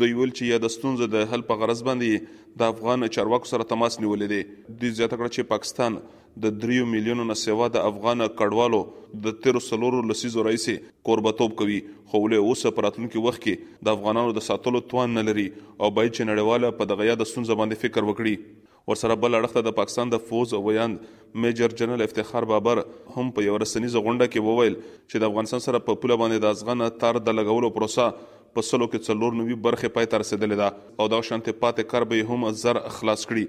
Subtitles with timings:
[0.00, 3.66] دوی ول چې یا د ستونزې د حل په غرض باندې د افغان چارواکو سره
[3.74, 5.96] تماس نیولې دي د زیاته کړ چې پاکستان
[6.42, 8.80] د دریو میلیونو نه سیوا د افغان کډوالو
[9.24, 10.68] د 13 لسیزو رئیس
[11.08, 11.78] قربتوب کوي
[12.12, 16.14] خو له اوسه پراتونکو وخت کې د افغانانو د ساتلو توان نه لري او باید
[16.16, 20.22] چې نړیواله په دغه یاد سن زبان فکر وکړي ورسره بل اړخته د پاکستان د
[20.28, 21.02] فوز او ویاند
[21.42, 22.80] میجر جنرال افتخار بابر
[23.16, 26.54] هم په یو رسنیز غونډه کې وویل چې د افغانستان سره په پوله باندې د
[26.56, 31.02] ازغنه تار د لګولو پروسه په سلو کې څلور نوي برخه پای تر رسیدلې ده
[31.04, 33.46] او دا شانته پاتې کار به هم زر خلاص کړي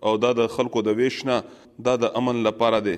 [0.10, 1.36] او دا د خلکو د ویشنه
[1.88, 2.94] دا د امن لپاره دی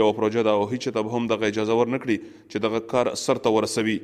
[0.01, 3.97] یو پروژه دا او هیڅ ته هم د اجازه ورنکړي چې دغه کار سرته ورسوي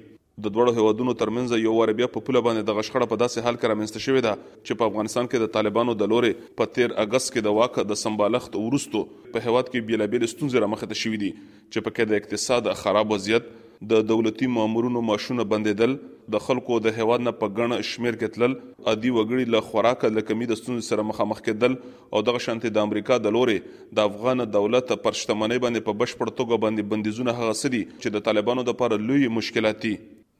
[0.43, 3.57] د دوړو هیوادونو ترمنځ یو ور بیا په پوله باندې د غشخړه په داسې حال
[3.57, 6.31] کې رامنځته شوې ده چې په افغانستان کې د طالبانو د لورې
[6.61, 9.01] په 13 اگست کې د واقع د سمبالښت ورستو
[9.35, 13.51] په هیواد کې بیلابیل ستونزې رامخته شوې دي چې په کې د اقتصاد خراب وضعیت
[13.91, 15.93] د دولتي مامورونو ماشونه بندیدل
[16.35, 18.51] د خلکو د هیواد نه په ګڼ شمیر کې تلل
[18.93, 22.85] ادي وګړي له خوراک له کمی د ستونزې سره مخامخ کېدل او دغه شانتي د
[22.87, 27.99] امریکا د لورې د افغان دولت پرشتمنۍ باندې په بشپړ توګه باندې بندیزونه هغه سړي
[28.01, 29.95] چې د طالبانو د لپاره لوی مشکلاتي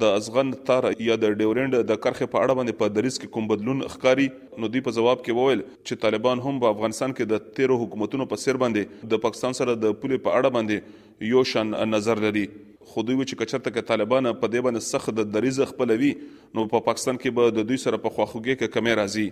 [0.00, 3.46] د ازغن تار یا د ډیورند د کرخه په اړه باندې په دریس کې کوم
[3.52, 4.26] بدلون ښکاری
[4.62, 8.26] نو دوی په جواب کې وویل چې طالبان هم په افغانستان کې د تیرو حکومتونو
[8.32, 12.44] په سر باندې د پاکستان سره د پولې په اړه باندې یو شان نظر لري
[12.92, 16.10] خو دوی چې کچرته کې طالبان په دې باندې سخت د دریزه خپلوي
[16.54, 19.26] نو په پا پاکستان کې به د دوی سره په خواخوږي کې کمی راځي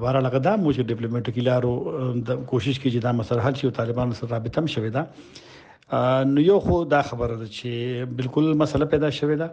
[0.01, 1.73] بهر هغه دا مو چې ډیپلوماټیک لارو
[2.31, 5.03] د کوشش کې چې دا مسله حل شي او طالبانو سره رابطه هم شوي دا
[6.33, 9.49] نو یو خو دا خبره ده چې بالکل مسله پیدا شوي ده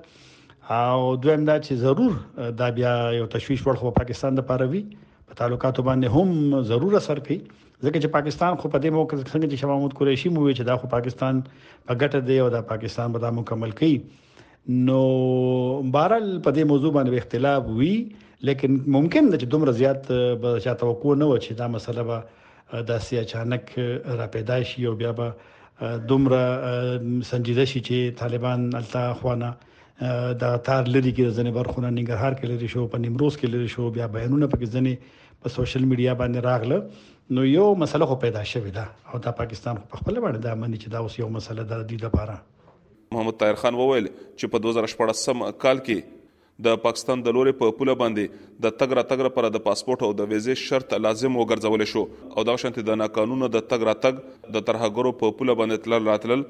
[0.78, 4.82] او دویم دا چې ضرور دا بیا یو تشويش ورخ په پاکستان د پاره وی
[5.02, 9.52] په تعلقاتو باندې هم ضرور اثر کوي ځکه چې پاکستان خو په دې موخه څنګه
[9.52, 12.64] چې شاه محمود قریشي مو وی چې دا خو پاکستان په ګټه دی او دا
[12.74, 13.98] پاکستان به دا مکمل کوي
[14.88, 15.04] نو
[15.94, 17.94] بهرال په دې موضوع باندې اختلاف وی
[18.50, 20.08] لیکن ممکن ده چې دومره زیات
[20.44, 22.18] به چا توقع نه و چې دا مسله به
[22.82, 23.72] داسې اچانک
[24.20, 25.34] را پیدا شي او بیا به
[26.08, 26.44] دومره
[27.32, 29.58] سنجیده شي چې طالبان التا خوانه
[30.44, 33.90] دا تار لري کې ځنې برخونه ننګرهار کې لري شو په نیمروز کې لري شو
[33.98, 34.94] بیا بیانونه پکې ځنې
[35.46, 36.84] په سوشل میډیا باندې راغله
[37.38, 40.78] نو یو مسله خو پیدا شوې ده او دا پاکستان په خپل باندې دا مني
[40.82, 42.38] چې دا اوس یو مسله ده د دې لپاره
[43.12, 44.08] محمد طاهر خان وویل
[44.40, 46.02] چې په 2014 کال کې
[46.68, 50.30] د پاکستان د لوري په پوله باندې د تګرا تګرا پر د پاسپورت او د
[50.32, 52.04] ویزې شرط لازم وګرځول شو
[52.38, 54.20] او دا شانت د ناقانونه د تګرا تګ
[54.58, 56.44] د ترهګرو په پوله باندې تلل راتلل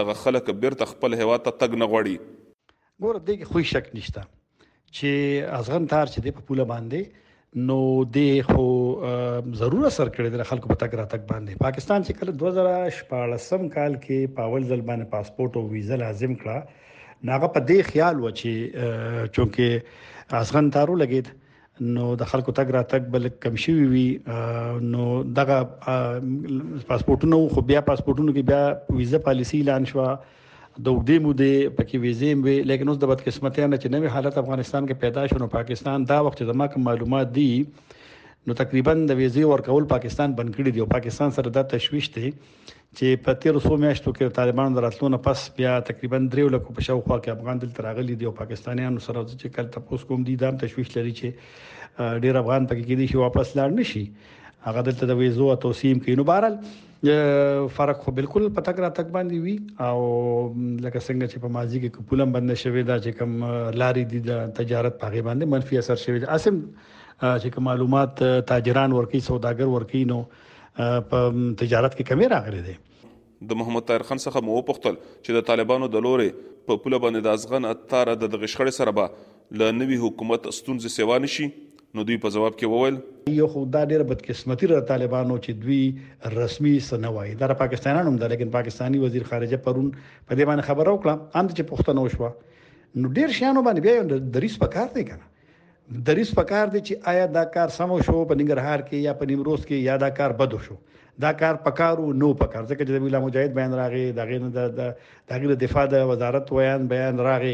[0.00, 2.16] دغه خلک بیرته خپل هوا ته تګ نه غوړي
[3.02, 4.22] ګوره دغه خو شک نشته
[4.96, 5.12] چې
[5.54, 7.78] ازغن تار چې د پوله باندې نو
[8.16, 8.18] د
[8.48, 8.66] خو
[9.62, 14.30] ضروره سر کړی د خلکو په تګرا تک باندې پاکستان چې کله 2014 کال کې
[14.36, 20.38] پاول ځل باندې پاسپورت او ویزه لازم کړه ناغه په دې خیال و چې چونکه
[20.42, 21.32] ازغن تارو لګید
[21.96, 24.04] نو د خلکو تګرا تک بل کم شوی وی
[24.94, 25.08] نو
[25.42, 25.58] دغه
[26.94, 30.08] پاسپورتونو خو بیا پاسپورتونو کې بیا ویزه پالیسی اعلان شوه
[30.82, 34.86] د وډې مودې پکې ویزې وي لیکن اوس د بدقسمتۍ نه چې نوې حالت افغانستان
[34.86, 37.46] کې پیدا شونه پاکستان دا وخت زما کوم معلومات دي
[38.48, 42.26] نو تقریبا د ویزې ورکول پاکستان بند کړی دی او پاکستان سره دا تشويش دی
[42.30, 47.38] چې په 1300 میاشتو کې طالبان دراتلونه پس بیا تقریبا 3 لکه په شاوخوا کې
[47.38, 51.16] افغان دلته راغلي دي او پاکستانیانو سره چې کله تاسو کوم دي دا تشويش لري
[51.20, 54.04] چې ډیر افغان پکې کې دي چې واپس لاړ نشي
[54.66, 56.56] هغه دلته د ویزو توسیم کوي نو بهرال
[57.76, 59.56] فرق خو بالکل پتک را تک باندې وی
[59.88, 64.20] او لکه څنګه چې په ماضي کې کپولم بند شوی دا چې کم لاري دي
[64.28, 70.04] د تجارت پاغي باندې منفي اثر شوی دی اسیم چې معلومات تاجران ورکی سوداګر ورکی
[70.14, 70.20] نو
[71.12, 72.78] په تجارت کې کمی راغلي دي
[73.52, 77.28] د محمد طاهر خان څخه مو پوښتل چې د طالبانو د لوري په پوله باندې
[77.28, 81.50] د ازغن اتاره د غشخړې سره به ل نوې حکومت استونزې سیوان شي
[81.98, 82.96] نو دوی په جواب کې وویل
[83.40, 85.82] یو خو دا ډیره بدقسمتي را طالبانو چې دوی
[86.38, 89.92] رسمي سنوي دا پاکستانانو هم ده لیکن پاکستانی وزیر خارجه پرون
[90.28, 92.30] په دې باندې خبر وکړه اند چې پښتنو شو
[93.04, 97.26] نو ډیر شیانو باندې بیا یو دریس پکار دی کنه دریس پکار دی چې آیا
[97.38, 100.62] دا کار سمو شو په ننګرهار کې یا په نیمروز کې یا دا کار بدو
[100.66, 100.80] شو
[101.20, 104.70] دا کار پکارو نو پکار ځکه چې د ویلا مجاهد بیان راغی دا غین د
[104.78, 107.52] داګر دفاع د وزارت ویان بیان راغی